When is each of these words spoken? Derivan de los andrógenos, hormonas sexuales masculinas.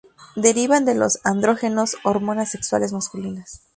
Derivan 0.35 0.83
de 0.83 0.95
los 0.95 1.19
andrógenos, 1.25 1.95
hormonas 2.03 2.49
sexuales 2.49 2.91
masculinas. 2.91 3.61